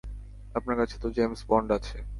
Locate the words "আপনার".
0.55-0.75